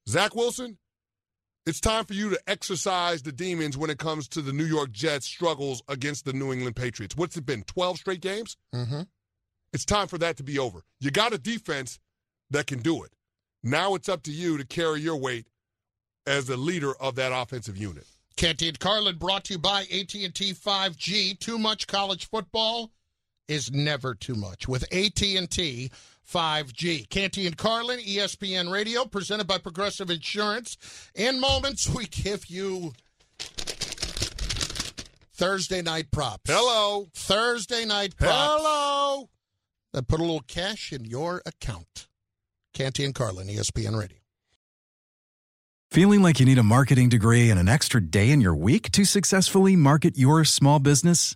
[0.07, 0.77] Zach Wilson,
[1.65, 4.91] it's time for you to exercise the demons when it comes to the New York
[4.91, 7.15] Jets' struggles against the New England Patriots.
[7.15, 8.57] What's it been, 12 straight games?
[8.73, 9.07] Mhm.
[9.73, 10.83] It's time for that to be over.
[10.99, 11.99] You got a defense
[12.49, 13.13] that can do it.
[13.63, 15.47] Now it's up to you to carry your weight
[16.25, 18.07] as the leader of that offensive unit.
[18.37, 21.35] Canty and Carlin brought to you by AT&T 5G.
[21.35, 22.91] Too much college football
[23.51, 25.91] is never too much with AT&T
[26.25, 27.09] 5G.
[27.09, 30.77] Canty and Carlin, ESPN Radio, presented by Progressive Insurance.
[31.13, 32.93] In moments, we give you
[35.33, 36.49] Thursday night props.
[36.49, 37.09] Hello.
[37.13, 38.33] Thursday night props.
[38.33, 39.29] Hello.
[39.91, 42.07] That put a little cash in your account.
[42.73, 44.17] Canty and Carlin, ESPN Radio.
[45.91, 49.03] Feeling like you need a marketing degree and an extra day in your week to
[49.03, 51.35] successfully market your small business?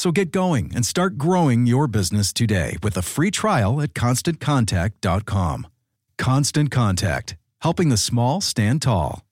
[0.00, 5.66] So get going and start growing your business today with a free trial at constantcontact.com.
[6.16, 9.26] Constant Contact, helping the small stand tall.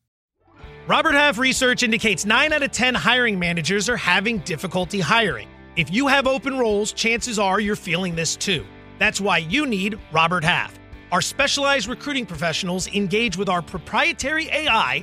[0.87, 5.48] Robert Half research indicates 9 out of 10 hiring managers are having difficulty hiring.
[5.76, 8.66] If you have open roles, chances are you're feeling this too.
[8.98, 10.78] That's why you need Robert Half.
[11.12, 15.02] Our specialized recruiting professionals engage with our proprietary AI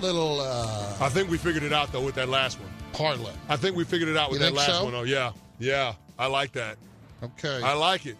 [0.00, 2.68] Little uh, I think we figured it out, though, with that last one.
[2.92, 3.32] parlay.
[3.48, 4.84] I think we figured it out with You that last so?
[4.84, 4.94] one.
[4.94, 5.32] Oh, yeah.
[5.58, 5.94] Yeah.
[6.18, 6.76] I like that.
[7.22, 7.60] Okay.
[7.62, 8.16] I like it.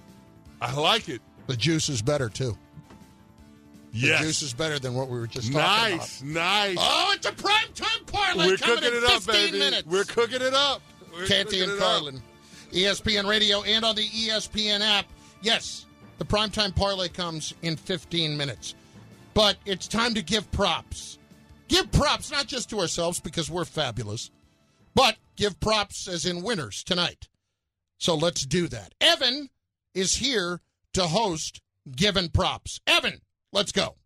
[0.61, 1.21] I like it.
[1.49, 2.57] the juice is better, too.
[3.93, 4.21] The Yes.
[4.23, 5.99] juice is better than what we were just talking about.
[6.01, 6.23] Nice.
[6.23, 6.77] Nice.
[6.81, 9.59] Oh, it's a prime time parlay We're coming cooking in it up, 15 baby.
[9.59, 9.87] minutes.
[9.87, 10.83] We're cooking it up.
[11.13, 11.81] We're Canty cooking and it up.
[11.81, 12.23] Carlin,
[12.73, 15.07] ESPN Radio, and on the ESPN app.
[15.41, 15.87] Yes,
[16.19, 18.75] the primetime parlay comes in 15 minutes.
[19.35, 21.19] But it's time to give props.
[21.69, 24.31] Give props, not just to ourselves because we're fabulous,
[24.95, 27.29] but give props as in winners tonight.
[27.99, 28.95] So let's do that.
[29.01, 29.49] Evan
[29.95, 30.61] is here
[30.93, 31.61] to host
[31.95, 32.81] Given Props.
[32.87, 33.21] Evan,
[33.53, 33.97] let's go.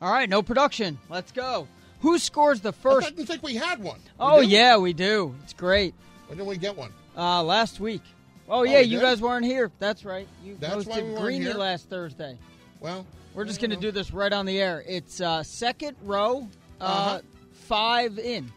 [0.00, 0.98] All right, no production.
[1.08, 1.68] Let's go.
[2.00, 3.06] Who scores the first?
[3.06, 3.98] I didn't think we had one.
[4.00, 4.48] We Oh do?
[4.48, 5.34] yeah, we do.
[5.44, 5.94] It's great.
[6.26, 6.92] When did we get one?
[7.16, 8.02] Uh, last week.
[8.48, 9.70] Oh yeah, we you guys weren't here.
[9.78, 10.26] That's right.
[10.44, 11.54] You That's why hosted we Greeny here?
[11.54, 12.36] last Thursday.
[12.80, 14.84] Well, We're just gonna don't do this right on the air.
[14.86, 16.48] It's uh, second row,
[16.80, 17.20] uh, Uh-huh.
[17.52, 18.50] five in.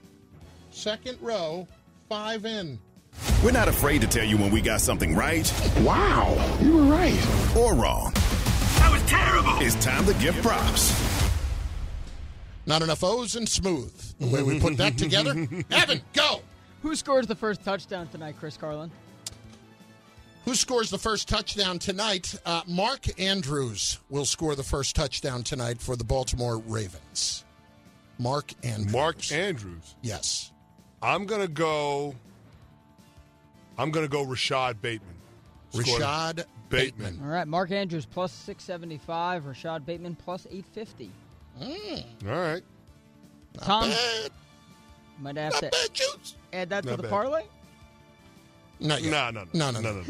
[0.71, 1.67] second row,
[2.09, 2.77] five in.
[3.43, 5.51] We're not afraid to tell you when we got something right.
[5.81, 7.55] Wow, you were right.
[7.55, 8.11] Or wrong.
[8.79, 9.51] That was terrible.
[9.61, 10.93] It's time to give props.
[12.65, 13.93] Not enough O's and smooth.
[14.19, 15.47] The way we put that together.
[15.71, 16.41] Evan, go.
[16.81, 18.91] Who scores the first touchdown tonight, Chris Carlin?
[20.45, 22.35] Who scores the first touchdown tonight?
[22.45, 27.43] Uh, Mark Andrews will score the first touchdown tonight for the Baltimore Ravens.
[28.19, 28.93] Mark Andrews.
[28.93, 29.95] Mark Andrews.
[30.01, 30.51] Yes.
[31.01, 32.15] I'm gonna go.
[33.77, 35.15] I'm gonna go Rashad Bateman.
[35.71, 37.19] Scored- Rashad Bateman.
[37.23, 39.43] All right, Mark Andrews plus six seventy five.
[39.43, 41.11] Rashad Bateman plus eight fifty.
[41.61, 42.63] Mm, All right.
[43.61, 44.31] Tom bad.
[45.19, 46.35] might have Not to bad juice.
[46.53, 47.09] add that to the bad.
[47.11, 47.43] parlay.
[48.79, 49.11] Not yet.
[49.11, 50.03] No, no, no, no, no, no,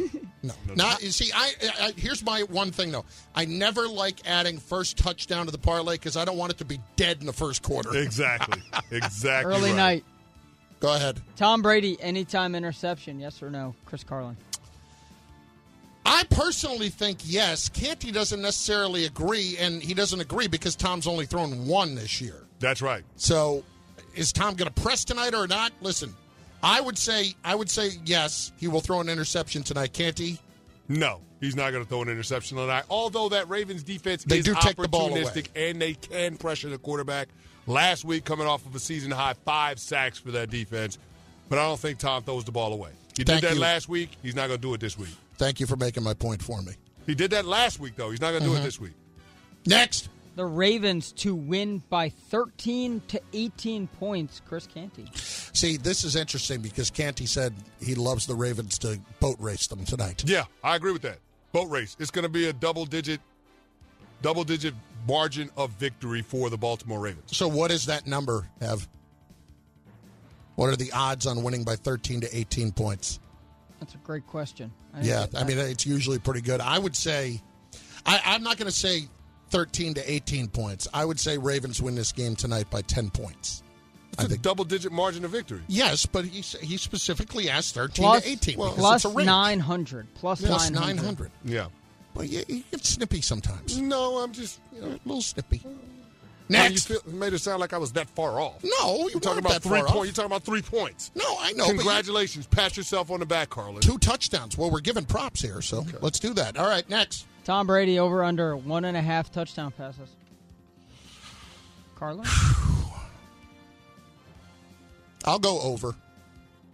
[0.43, 0.73] no, no.
[0.73, 1.31] Not you see.
[1.33, 3.05] I, I here's my one thing though.
[3.35, 6.65] I never like adding first touchdown to the parlay because I don't want it to
[6.65, 7.95] be dead in the first quarter.
[7.95, 8.61] Exactly.
[8.91, 9.53] Exactly.
[9.53, 9.75] Early right.
[9.75, 10.05] night.
[10.79, 11.21] Go ahead.
[11.35, 13.73] Tom Brady, anytime interception, yes or no?
[13.85, 14.37] Chris Carlin.
[16.05, 17.67] I personally think yes.
[17.67, 22.43] Canty doesn't necessarily agree, and he doesn't agree because Tom's only thrown one this year.
[22.59, 23.03] That's right.
[23.15, 23.63] So,
[24.13, 25.71] is Tom going to press tonight or not?
[25.81, 26.13] Listen,
[26.65, 28.51] I would say I would say yes.
[28.57, 29.93] He will throw an interception tonight.
[29.93, 30.39] Can't he?
[30.87, 32.83] No, he's not going to throw an interception tonight.
[32.89, 36.69] Although that Ravens defense They is do take the ball opportunistic and they can pressure
[36.69, 37.29] the quarterback.
[37.67, 40.97] Last week, coming off of a season high five sacks for that defense,
[41.49, 42.91] but I don't think Tom throws the ball away.
[43.17, 43.61] He Thank did that you.
[43.61, 44.09] last week.
[44.21, 45.09] He's not going to do it this week.
[45.37, 46.73] Thank you for making my point for me.
[47.07, 48.09] He did that last week, though.
[48.11, 48.63] He's not going to do it Mhm.
[48.63, 48.93] this week.
[49.65, 50.09] Next.
[50.35, 54.41] The Ravens to win by 13 to 18 points.
[54.45, 55.07] Chris Canty.
[55.13, 59.85] See, this is interesting because Canty said he loves the Ravens to boat race them
[59.85, 60.23] tonight.
[60.27, 61.19] Yeah, I agree with that.
[61.53, 61.95] Boat race.
[61.99, 63.21] It's going to be a double digit,
[64.21, 64.73] double digit
[65.07, 67.35] margin of victory for the Baltimore Ravens.
[67.37, 68.87] So, what does that number have?
[70.55, 73.19] What are the odds on winning by 13 to 18 points?
[73.79, 74.71] That's a great question.
[74.93, 76.59] I Yeah, I mean, it's usually pretty good.
[76.59, 77.41] I would say,
[78.05, 79.07] I, I'm not going to say
[79.55, 80.87] 13 to 18 points.
[80.93, 83.63] I would say Ravens win this game tonight by 10 points.
[84.17, 85.61] It's a double digit margin of victory.
[85.67, 88.55] Yes, but he, he specifically asked 13 Plus, to 18.
[88.55, 89.25] because plus it's a range.
[89.27, 90.07] 900.
[90.15, 90.95] Plus, Plus 900.
[90.95, 91.31] 900.
[91.43, 91.67] Yeah.
[92.13, 93.77] Well, you, you get snippy sometimes.
[93.77, 95.61] No, I'm just you know, a little snippy.
[96.47, 96.69] Next.
[96.71, 96.89] Next.
[96.89, 98.63] You feel, made it sound like I was that far off.
[98.63, 99.93] No, you You're talking about that three points.
[99.93, 101.11] You're talking about three points.
[101.15, 101.65] No, I know.
[101.65, 102.47] but you- Congratulations.
[102.47, 103.81] Pat yourself on the back, Carlin.
[103.81, 104.57] Two touchdowns.
[104.57, 106.55] Well, we're giving props here, so let's do that.
[106.55, 107.25] All right, next.
[107.45, 110.09] Tom Brady over under one and a half touchdown passes.
[111.95, 112.27] Carlin?
[115.25, 115.95] I'll go over.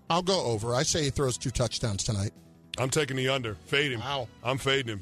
[0.10, 0.74] I'll go over.
[0.76, 2.32] I say he throws two touchdowns tonight.
[2.78, 3.56] I'm taking the under.
[3.68, 4.00] Fade him.
[4.00, 4.28] Wow.
[4.44, 5.02] I'm fading him.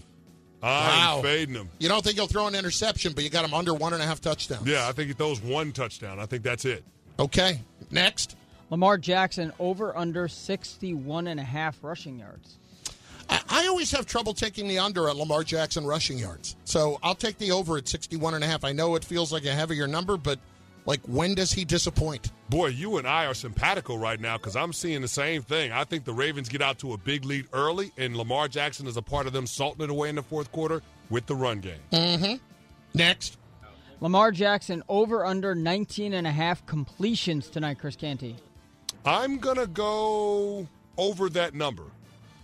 [0.62, 1.22] I'm Wow.
[1.24, 1.70] fading him.
[1.80, 4.06] You don't think he'll throw an interception, but you got him under one and a
[4.06, 4.68] half touchdowns.
[4.68, 6.20] Yeah, I think he throws one touchdown.
[6.20, 6.84] I think that's it.
[7.18, 7.62] Okay.
[7.92, 8.36] Next.
[8.70, 12.58] Lamar Jackson over under 61 and a half rushing yards.
[13.30, 16.56] I, I always have trouble taking the under at Lamar Jackson rushing yards.
[16.64, 18.64] So I'll take the over at 61 and a half.
[18.64, 20.40] I know it feels like a heavier number, but
[20.86, 22.32] like when does he disappoint?
[22.50, 25.72] Boy, you and I are simpatico right now because I'm seeing the same thing.
[25.72, 28.98] I think the Ravens get out to a big lead early, and Lamar Jackson is
[28.98, 31.80] a part of them salting it away in the fourth quarter with the run game.
[31.92, 32.36] Mm-hmm.
[32.94, 33.38] Next.
[34.02, 38.36] Lamar Jackson over under 19 and a half completions tonight, Chris Canty.
[39.06, 41.84] I'm going to go over that number.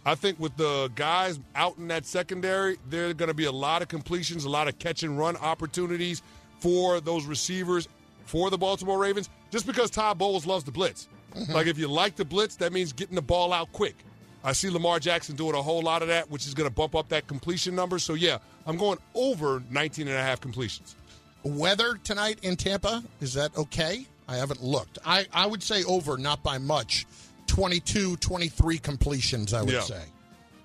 [0.06, 3.52] I think with the guys out in that secondary, there are going to be a
[3.52, 6.22] lot of completions, a lot of catch and run opportunities
[6.60, 7.88] for those receivers
[8.26, 11.08] for the Baltimore Ravens, just because Todd Bowles loves the blitz.
[11.34, 11.54] Mm-hmm.
[11.54, 13.96] Like, if you like the blitz, that means getting the ball out quick.
[14.44, 16.96] I see Lamar Jackson doing a whole lot of that, which is going to bump
[16.96, 17.98] up that completion number.
[17.98, 18.38] So, yeah,
[18.68, 20.96] I'm going over 19 and a half completions.
[21.44, 24.06] Weather tonight in Tampa, is that okay?
[24.28, 25.00] I haven't looked.
[25.06, 27.06] I, I would say over, not by much.
[27.48, 29.82] 22, 23 completions, I would Yeah.
[29.82, 30.02] say.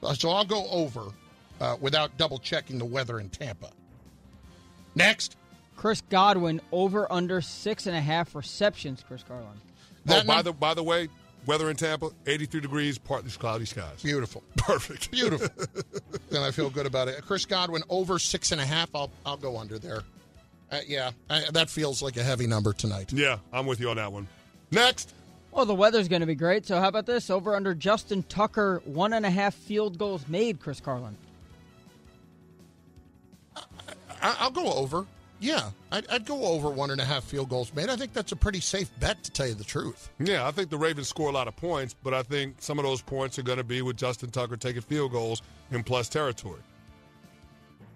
[0.02, 1.04] Uh, So I'll go over
[1.60, 3.70] uh, without double checking the weather in Tampa.
[4.94, 5.36] Next.
[5.76, 9.46] Chris Godwin over under six and a half receptions, Chris Carlin.
[10.08, 11.08] oh, by the by the way,
[11.46, 14.02] weather in Tampa, 83 degrees, partly cloudy skies.
[14.02, 14.42] Beautiful.
[14.56, 15.10] Perfect.
[15.10, 15.48] Beautiful.
[16.30, 17.22] and I feel good about it.
[17.26, 18.90] Chris Godwin over six and a half.
[18.94, 20.02] I'll I'll go under there.
[20.70, 23.12] Uh, yeah, I, that feels like a heavy number tonight.
[23.12, 24.28] Yeah, I'm with you on that one.
[24.70, 25.14] Next.
[25.52, 26.66] Well, the weather's going to be great.
[26.66, 27.28] So how about this?
[27.28, 31.16] Over under Justin Tucker, one and a half field goals made, Chris Carlin.
[34.22, 35.06] I, I'll go over.
[35.40, 37.88] Yeah, I'd, I'd go over one and a half field goals made.
[37.88, 40.10] I think that's a pretty safe bet, to tell you the truth.
[40.18, 42.84] Yeah, I think the Ravens score a lot of points, but I think some of
[42.84, 46.60] those points are going to be with Justin Tucker taking field goals in plus territory.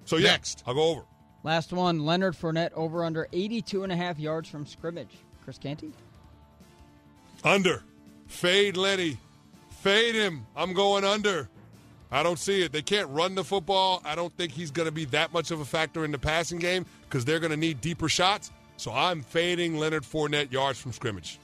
[0.06, 0.62] So, yeah, Next.
[0.66, 1.02] I'll go over.
[1.42, 5.14] Last one, Leonard Fournette over under 82 and a half yards from scrimmage.
[5.44, 5.92] Chris Canty?
[7.44, 7.82] Under.
[8.26, 9.18] Fade Lenny.
[9.82, 10.46] Fade him.
[10.56, 11.48] I'm going under.
[12.10, 12.72] I don't see it.
[12.72, 14.00] They can't run the football.
[14.04, 16.58] I don't think he's going to be that much of a factor in the passing
[16.58, 18.50] game because they're going to need deeper shots.
[18.76, 21.38] So I'm fading Leonard Fournette yards from scrimmage.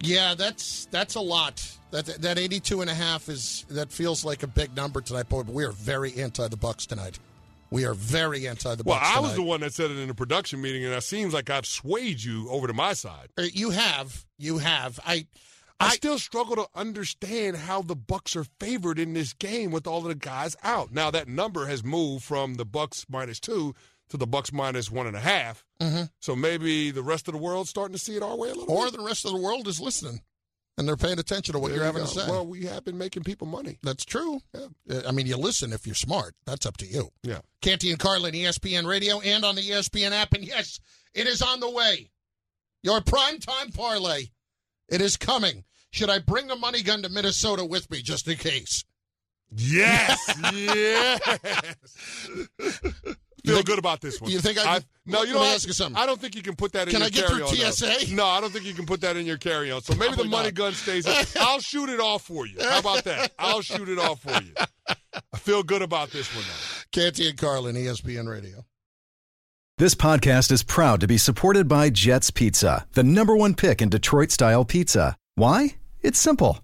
[0.00, 1.66] Yeah, that's that's a lot.
[1.90, 5.46] That that 82 and a half is that feels like a big number tonight, but
[5.46, 7.18] we are very anti the Bucks tonight.
[7.70, 9.10] We are very anti the Well, Bucks.
[9.16, 9.42] I was tonight.
[9.44, 12.22] the one that said it in the production meeting, and it seems like I've swayed
[12.22, 13.30] you over to my side.
[13.36, 15.00] Uh, You have, you have.
[15.04, 15.26] I,
[15.80, 19.98] I, still struggle to understand how the Bucks are favored in this game with all
[19.98, 20.92] of the guys out.
[20.92, 23.74] Now that number has moved from the Bucks minus two
[24.10, 25.64] to the Bucks minus one and a half.
[25.80, 26.10] Mhm.
[26.20, 28.70] So maybe the rest of the world's starting to see it our way a little
[28.72, 28.94] or bit.
[28.98, 30.20] the rest of the world is listening.
[30.76, 32.08] And they're paying attention to what There you're having go.
[32.08, 32.26] to say.
[32.28, 33.78] Well, we have been making people money.
[33.82, 34.40] That's true.
[34.54, 34.68] Uh,
[35.06, 36.34] I mean, you listen if you're smart.
[36.46, 37.10] That's up to you.
[37.22, 37.38] Yeah.
[37.62, 40.32] Canty and Carlin, ESPN Radio, and on the ESPN app.
[40.34, 40.80] And yes,
[41.14, 42.10] it is on the way.
[42.82, 44.24] Your primetime parlay.
[44.88, 45.64] It is coming.
[45.90, 48.84] Should I bring the money gun to Minnesota with me just in case?
[49.56, 50.18] Yes,
[50.52, 51.20] yes.
[53.54, 54.30] Feel think- good about this one.
[54.30, 56.00] you think I- no, you let don't me ask you something.
[56.00, 57.28] I don't think you can put that in your carry on.
[57.28, 57.98] Can your I get through carry-on, though.
[58.06, 58.14] TSA?
[58.14, 59.82] No, I don't think you can put that in your carry-on.
[59.82, 60.54] So maybe oh, the money not.
[60.54, 61.06] gun stays.
[61.06, 61.12] in.
[61.42, 62.56] I'll shoot it off for you.
[62.60, 63.32] How about that?
[63.38, 64.52] I'll shoot it off for you.
[65.32, 67.00] I feel good about this one though.
[67.00, 68.64] Canty and Carlin, ESPN Radio.
[69.76, 73.88] This podcast is proud to be supported by Jets Pizza, the number one pick in
[73.88, 75.16] Detroit style pizza.
[75.34, 75.76] Why?
[76.00, 76.63] It's simple.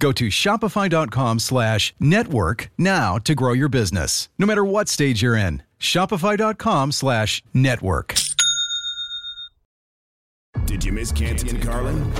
[0.00, 5.36] Go to shopify.com slash network now to grow your business, no matter what stage you're
[5.36, 5.62] in.
[5.78, 8.14] Shopify.com slash network.
[10.64, 12.10] Did you miss Canty and Carlin?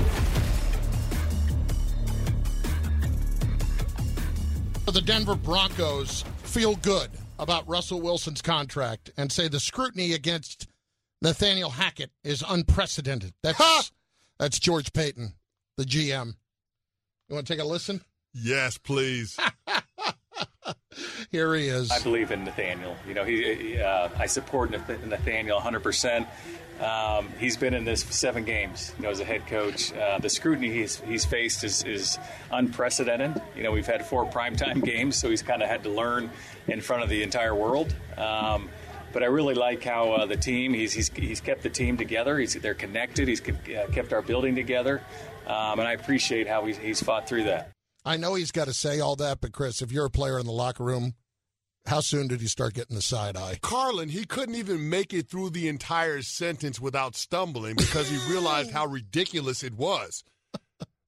[4.85, 10.67] The Denver Broncos feel good about Russell Wilson's contract and say the scrutiny against
[11.21, 13.33] Nathaniel Hackett is unprecedented.
[13.41, 13.91] That's
[14.37, 15.33] that's George Paton,
[15.77, 16.35] the GM.
[17.31, 18.01] You want to take a listen?
[18.33, 19.39] Yes, please.
[21.31, 21.89] Here he is.
[21.89, 22.97] I believe in Nathaniel.
[23.07, 26.27] You know, he, uh, I support Nathaniel 100%.
[26.81, 29.93] Um, he's been in this seven games, you know, as a head coach.
[29.93, 32.19] Uh, the scrutiny he's, he's faced is, is
[32.51, 33.41] unprecedented.
[33.55, 36.31] You know, we've had four primetime games, so he's kind of had to learn
[36.67, 37.95] in front of the entire world.
[38.17, 38.67] Um,
[39.13, 42.37] but I really like how uh, the team, he's, he's, he's kept the team together.
[42.39, 43.29] He's, they're connected.
[43.29, 45.01] He's uh, kept our building together.
[45.51, 47.71] Um, and I appreciate how he's, he's fought through that.
[48.05, 50.45] I know he's got to say all that, but Chris, if you're a player in
[50.45, 51.15] the locker room,
[51.85, 53.59] how soon did you start getting the side eye?
[53.61, 58.71] Carlin, he couldn't even make it through the entire sentence without stumbling because he realized
[58.71, 60.23] how ridiculous it was.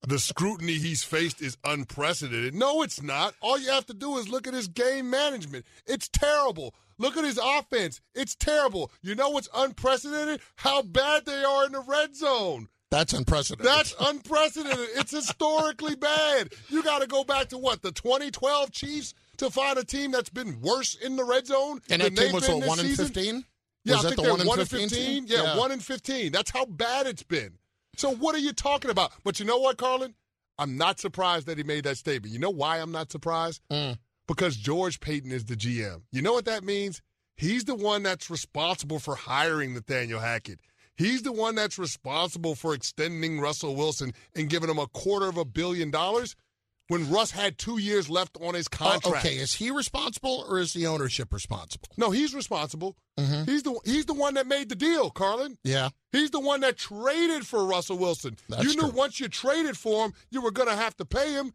[0.06, 2.54] The scrutiny he's faced is unprecedented.
[2.54, 3.34] No, it's not.
[3.40, 5.64] All you have to do is look at his game management.
[5.86, 6.74] It's terrible.
[6.98, 8.02] Look at his offense.
[8.14, 8.92] It's terrible.
[9.00, 10.40] You know what's unprecedented?
[10.56, 12.68] How bad they are in the red zone.
[12.94, 13.66] That's unprecedented.
[13.66, 14.88] That's unprecedented.
[14.96, 16.52] it's historically bad.
[16.68, 20.30] You got to go back to what the 2012 Chiefs to find a team that's
[20.30, 21.80] been worse in the red zone.
[21.90, 23.44] and that team was what, one in fifteen?
[23.84, 25.26] Yeah, was I think the they're one in one in 15 fifteen.
[25.26, 25.26] team?
[25.28, 26.30] Yeah, one in fifteen.
[26.30, 27.58] That's how bad it's been.
[27.96, 29.12] So what are you talking about?
[29.24, 30.14] But you know what, Carlin?
[30.58, 32.32] I'm not surprised that he made that statement.
[32.32, 33.60] You know why I'm not surprised?
[33.72, 33.98] Mm.
[34.28, 36.02] Because George Paton is the GM.
[36.12, 37.02] You know what that means?
[37.36, 40.60] He's the one that's responsible for hiring Nathaniel Hackett.
[40.96, 45.36] He's the one that's responsible for extending Russell Wilson and giving him a quarter of
[45.36, 46.36] a billion dollars
[46.88, 49.24] when Russ had two years left on his Uh, contract.
[49.26, 51.88] okay, is he responsible or is the ownership responsible?
[51.96, 52.96] No, he's responsible.
[53.18, 53.48] Mhm.
[53.48, 55.58] He's the he's the one that made the deal, Carlin.
[55.64, 55.88] Yeah.
[56.12, 58.36] He's the one that traded for Russell Wilson.
[58.48, 58.90] That's you knew true.
[58.90, 61.54] once you traded for him, you were going to have to pay him.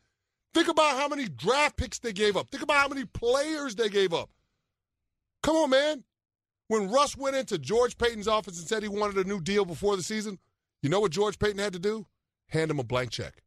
[0.53, 2.49] Think about how many draft picks they gave up.
[2.49, 4.31] Think about how many players they gave up.
[5.43, 6.03] Come on, man.
[6.69, 9.97] When Russ went into George Paton's office and said he wanted a new deal before
[9.97, 10.37] the season,
[10.83, 12.05] you know what George Paton had to do?
[12.49, 13.41] Hand him a blank check.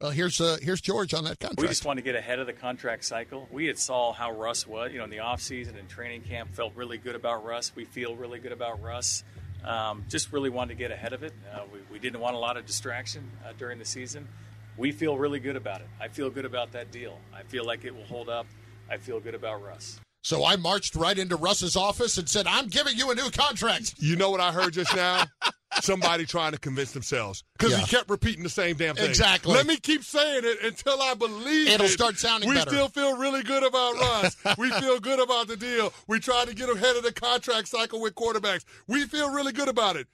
[0.00, 1.60] Well, here's uh, here's George on that contract.
[1.60, 3.48] We just want to get ahead of the contract cycle.
[3.50, 6.54] We had saw how Russ was, you know, in the offseason and training camp.
[6.54, 7.72] Felt really good about Russ.
[7.74, 9.24] We feel really good about Russ.
[9.64, 11.32] Um, just really wanted to get ahead of it.
[11.52, 14.28] Uh, we, we didn't want a lot of distraction uh, during the season.
[14.76, 15.88] We feel really good about it.
[16.00, 17.18] I feel good about that deal.
[17.34, 18.46] I feel like it will hold up.
[18.88, 20.00] I feel good about Russ.
[20.22, 23.94] So I marched right into Russ's office and said, "I'm giving you a new contract."
[23.98, 25.24] You know what I heard just now?
[25.80, 27.78] Somebody trying to convince themselves because Yeah.
[27.78, 29.08] he kept repeating the same damn thing.
[29.08, 29.54] Exactly.
[29.54, 31.90] Let me keep saying it until I believe It'll it.
[31.90, 32.70] start sounding we better.
[32.70, 34.36] still feel really good about Russ.
[34.58, 35.92] we feel good about the deal.
[36.08, 38.64] We tried to get ahead of the contract cycle with quarterbacks.
[38.88, 40.08] We feel really good about it.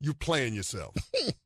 [0.00, 0.94] You're playing yourself.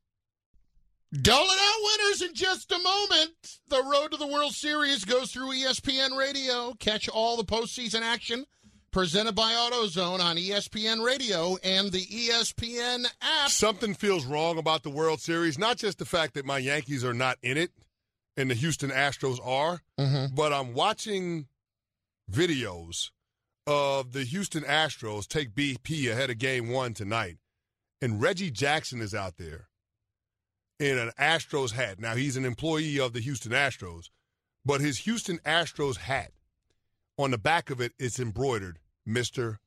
[1.11, 3.31] Doling out winners in just a moment.
[3.69, 6.75] The road to the World Series goes through ESPN Radio.
[6.79, 8.45] Catch all the postseason action
[8.91, 13.49] presented by AutoZone on ESPN Radio and the ESPN app.
[13.49, 15.59] Something feels wrong about the World Series.
[15.59, 17.71] Not just the fact that my Yankees are not in it
[18.37, 20.35] and the Houston Astros are, mm-hmm.
[20.35, 21.47] but I'm watching
[22.31, 23.13] videos
[23.67, 27.39] of the Houston Astros take BP ahead of game one tonight.
[28.03, 29.68] And Reggie Jackson is out there
[30.79, 31.99] in an Astros hat.
[31.99, 34.11] Now, he's an employee of the Houston Astros,
[34.65, 36.33] but his Houston Astros hat,
[37.17, 39.59] on the back of it, it, is embroidered Mr.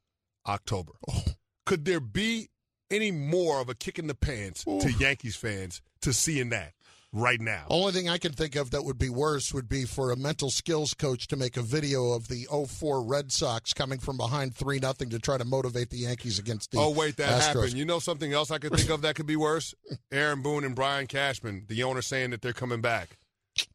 [0.48, 0.94] October.
[1.10, 1.24] Oh.
[1.66, 2.50] Could there be
[2.90, 4.80] any more of a kick in the pants Ooh.
[4.82, 6.74] to Yankees fans to seeing that?
[7.14, 7.66] Right now.
[7.70, 10.50] Only thing I can think of that would be worse would be for a mental
[10.50, 14.80] skills coach to make a video of the 04 Red Sox coming from behind 3
[14.80, 17.46] nothing to try to motivate the Yankees against the Oh, wait, that Astros.
[17.46, 17.74] happened.
[17.74, 19.74] You know something else I could think of that could be worse?
[20.12, 23.18] Aaron Boone and Brian Cashman, the owner saying that they're coming back.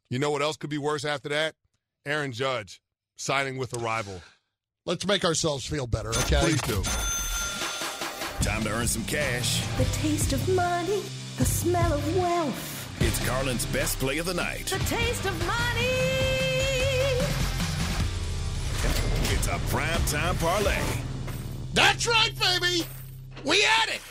[0.09, 1.53] You know what else could be worse after that?
[2.05, 2.81] Aaron Judge
[3.17, 4.21] signing with a rival.
[4.85, 6.39] Let's make ourselves feel better, okay?
[6.39, 6.81] Please do.
[8.41, 9.61] Time to earn some cash.
[9.77, 11.01] The taste of money,
[11.37, 12.76] the smell of wealth.
[12.99, 14.65] It's Carlin's best play of the night.
[14.65, 15.87] The taste of money.
[19.29, 20.81] It's a prime time parlay.
[21.73, 22.85] That's right, baby.
[23.43, 24.01] We had it.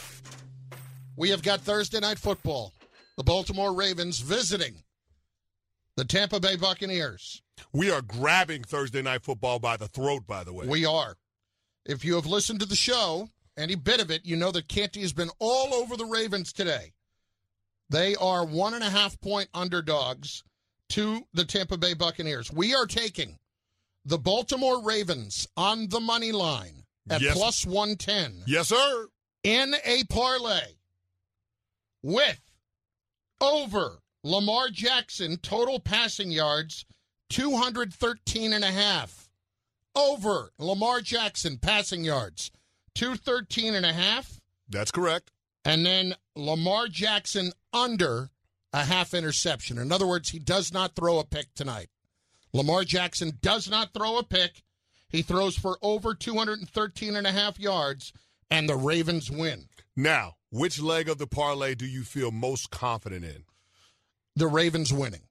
[1.16, 2.72] We have got Thursday night football.
[3.16, 4.74] The Baltimore Ravens visiting
[5.96, 7.42] the Tampa Bay Buccaneers.
[7.72, 10.66] We are grabbing Thursday night football by the throat, by the way.
[10.66, 11.16] We are.
[11.86, 15.00] If you have listened to the show, any bit of it, you know that Canty
[15.00, 16.92] has been all over the Ravens today.
[17.88, 20.42] They are one and a half point underdogs
[20.90, 22.52] to the Tampa Bay Buccaneers.
[22.52, 23.38] We are taking
[24.04, 27.36] the Baltimore Ravens on the money line at Yes.
[27.36, 29.08] plus 110 Yes, sir.
[29.42, 30.74] in a parlay
[32.02, 32.40] with
[33.40, 36.84] over Lamar Jackson total passing yards
[37.30, 39.28] 213 and a half
[39.94, 42.50] over Lamar Jackson passing yards
[42.94, 45.30] 213 and a half That's correct.
[45.64, 48.30] and then Lamar Jackson under
[48.72, 49.78] a half interception.
[49.78, 51.88] In other words, he does not throw a pick tonight.
[52.52, 54.62] Lamar Jackson does not throw a pick.
[55.08, 58.12] He throws for over 213 and a half yards
[58.50, 59.66] and the Ravens win.
[59.94, 63.44] Now, which leg of the parlay do you feel most confident in?
[64.34, 65.22] The Ravens winning.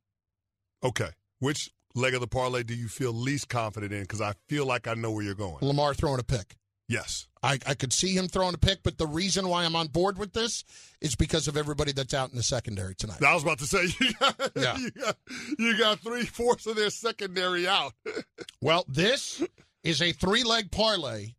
[0.84, 1.10] Okay.
[1.39, 4.02] Which leg of the parlay do you feel least confident in?
[4.02, 5.58] Because I feel like I know where you're going.
[5.62, 6.56] Lamar throwing a pick.
[6.88, 7.27] Yes.
[7.41, 10.17] I, I could see him throwing a pick, but the reason why I'm on board
[10.17, 10.63] with this
[11.01, 13.23] is because of everybody that's out in the secondary tonight.
[13.23, 14.77] I was about to say you got, Yeah.
[14.77, 15.15] you got,
[15.59, 17.93] you got three fourths of their secondary out.
[18.61, 19.43] Well, this
[19.83, 21.36] is a three leg parlay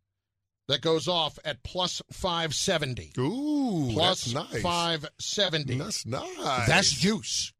[0.68, 3.12] that goes off at plus 570.
[3.18, 4.62] Ooh, Plus that's nice.
[4.62, 5.78] 570.
[5.78, 6.66] That's nice.
[6.68, 7.53] That's juice.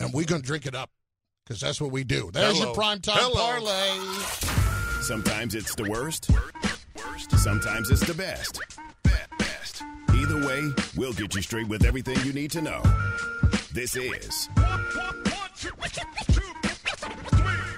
[0.00, 0.90] And we're going to drink it up
[1.44, 2.30] because that's what we do.
[2.32, 2.72] There's Hello.
[2.72, 3.34] your primetime Hello.
[3.34, 5.02] parlay.
[5.02, 6.30] Sometimes it's the worst.
[7.36, 8.60] Sometimes it's the best.
[10.14, 12.82] Either way, we'll get you straight with everything you need to know.
[13.72, 14.48] This is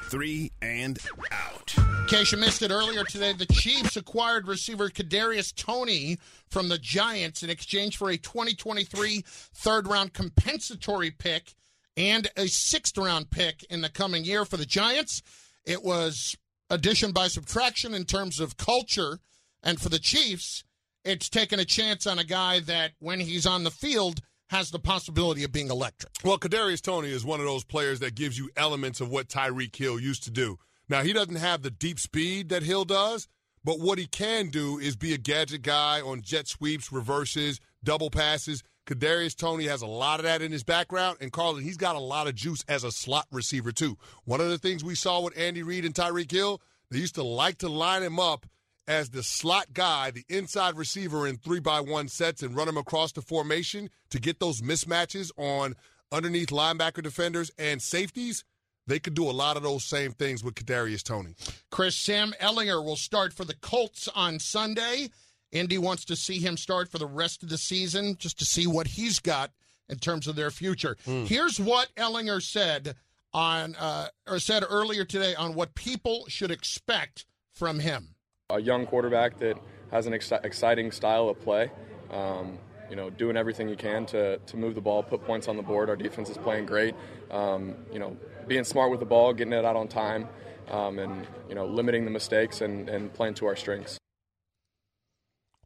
[0.08, 0.98] Three and
[1.32, 1.74] Out.
[1.78, 6.78] In case you missed it earlier today, the Chiefs acquired receiver Kadarius Toney from the
[6.78, 11.54] Giants in exchange for a 2023 third round compensatory pick
[11.96, 15.22] and a sixth round pick in the coming year for the Giants.
[15.64, 16.36] It was
[16.70, 19.18] addition by subtraction in terms of culture,
[19.62, 20.64] and for the Chiefs,
[21.04, 24.78] it's taking a chance on a guy that, when he's on the field, has the
[24.78, 26.12] possibility of being electric.
[26.24, 29.74] Well, Kadarius Toney is one of those players that gives you elements of what Tyreek
[29.74, 30.58] Hill used to do.
[30.88, 33.26] Now, he doesn't have the deep speed that Hill does,
[33.64, 38.10] but what he can do is be a gadget guy on jet sweeps, reverses, double
[38.10, 38.62] passes.
[38.86, 42.00] Kadarius Toney has a lot of that in his background, and Carlin, he's got a
[42.00, 43.98] lot of juice as a slot receiver too.
[44.24, 46.60] One of the things we saw with Andy Reid and Tyreek Hill,
[46.90, 48.46] they used to like to line him up
[48.86, 52.76] as the slot guy, the inside receiver in three by one sets and run him
[52.76, 55.74] across the formation to get those mismatches on
[56.12, 58.44] underneath linebacker defenders and safeties.
[58.86, 61.34] They could do a lot of those same things with Kadarius Toney.
[61.72, 65.10] Chris Sam Ehlinger will start for the Colts on Sunday.
[65.52, 68.66] Indy wants to see him start for the rest of the season just to see
[68.66, 69.50] what he's got
[69.88, 70.96] in terms of their future.
[71.04, 72.96] Here's what Ehlinger said
[73.32, 78.14] on uh, or said earlier today on what people should expect from him.
[78.50, 79.56] a young quarterback that
[79.90, 81.70] has an ex- exciting style of play.
[82.10, 85.56] Um, you know, doing everything you can to, to move the ball, put points on
[85.56, 85.88] the board.
[85.90, 86.94] Our defense is playing great.
[87.32, 88.16] Um, you know,
[88.46, 90.28] being smart with the ball, getting it out on time,
[90.70, 93.98] um, and you know, limiting the mistakes and, and playing to our strengths.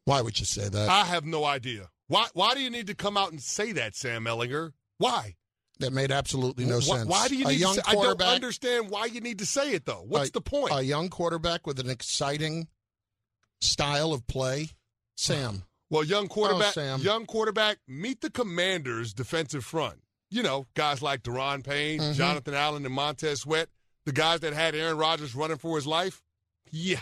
[0.04, 0.88] Why would you say that?
[0.88, 1.90] I have no idea.
[2.08, 4.72] Why why do you need to come out and say that, Sam Ehlinger?
[4.98, 5.36] Why?
[5.78, 7.08] That made absolutely no why, sense.
[7.08, 9.46] Why do you a need young to say, I don't understand why you need to
[9.46, 10.04] say it though.
[10.06, 10.72] What's a, the point?
[10.74, 12.68] A young quarterback with an exciting
[13.60, 14.70] style of play,
[15.16, 15.64] Sam.
[15.88, 20.00] Well, young quarterback, Oh, young quarterback, meet the Commanders' defensive front.
[20.30, 22.14] You know, guys like Daron Payne, Mhm.
[22.14, 23.68] Jonathan Allen, and Montez Sweat,
[24.06, 26.22] the guys that had Aaron Rodgers running for his life.
[26.70, 27.00] Yeah.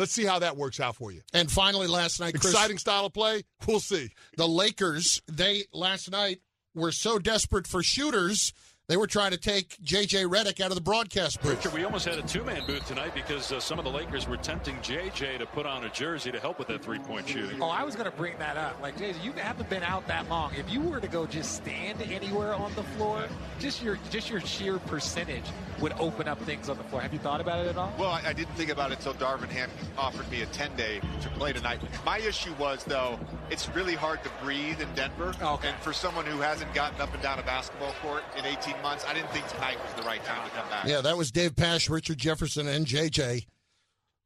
[0.00, 1.20] Let's see how that works out for you.
[1.34, 3.42] And finally, last night, Chris, Exciting style of play.
[3.66, 4.08] We'll see.
[4.38, 6.40] the Lakers, they last night
[6.74, 8.54] were so desperate for shooters,
[8.90, 10.24] they were trying to take J.J.
[10.24, 11.72] Redick out of the broadcast booth.
[11.72, 14.74] We almost had a two-man booth tonight because uh, some of the Lakers were tempting
[14.78, 17.62] JJ to put on a jersey to help with that three-point shooting.
[17.62, 18.82] Oh, I was going to bring that up.
[18.82, 20.52] Like, Jason, you haven't been out that long.
[20.56, 23.28] If you were to go just stand anywhere on the floor,
[23.60, 25.44] just your just your sheer percentage
[25.80, 27.00] would open up things on the floor.
[27.00, 27.92] Have you thought about it at all?
[27.96, 31.28] Well, I, I didn't think about it until Darvin Ham offered me a 10-day to
[31.30, 31.80] play tonight.
[32.04, 33.18] My issue was, though,
[33.50, 35.32] it's really hard to breathe in Denver.
[35.40, 35.68] Okay.
[35.68, 39.04] And for someone who hasn't gotten up and down a basketball court in 18 months,
[39.08, 40.86] I didn't think tonight was the right time to come back.
[40.86, 43.46] Yeah, that was Dave Pasch, Richard Jefferson, and J.J.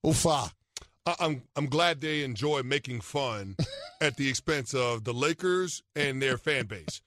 [0.04, 0.50] Ufa.
[1.06, 3.56] I- I'm I'm glad they enjoy making fun
[4.00, 7.02] at the expense of the Lakers and their fan base.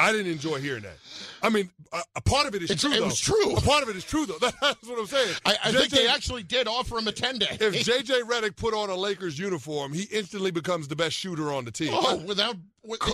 [0.00, 0.96] I didn't enjoy hearing that.
[1.42, 2.92] I mean, a, a part of it is It's- true.
[2.92, 3.06] it though.
[3.06, 3.56] was true.
[3.56, 4.38] A part of it is true, though.
[4.40, 5.34] That's what I'm saying.
[5.44, 7.48] I, I think they actually did offer him a 10 day.
[7.60, 11.64] If JJ Redick put on a Lakers uniform, he instantly becomes the best shooter on
[11.64, 11.90] the team.
[11.92, 12.54] Oh, without.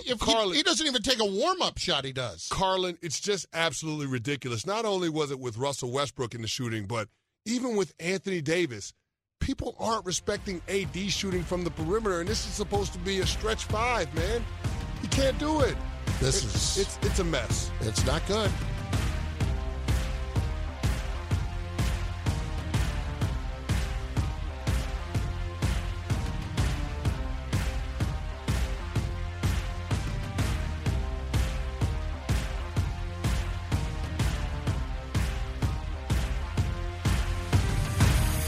[0.05, 2.47] If Carlin- he, he doesn't even take a warm up shot, he does.
[2.51, 4.65] Carlin, it's just absolutely ridiculous.
[4.65, 7.07] Not only was it with Russell Westbrook in the shooting, but
[7.45, 8.93] even with Anthony Davis,
[9.39, 13.27] people aren't respecting AD shooting from the perimeter, and this is supposed to be a
[13.27, 14.43] stretch five, man.
[15.03, 15.75] You can't do it.
[16.19, 16.77] This It- is.
[16.77, 17.69] it's it's a mess.
[17.81, 18.49] It's not good.